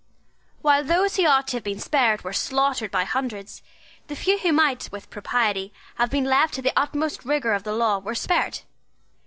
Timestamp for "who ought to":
1.17-1.57